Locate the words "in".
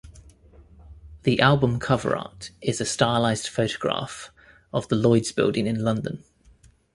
5.67-5.83